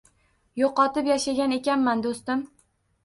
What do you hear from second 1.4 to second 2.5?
ekanman, do’stim.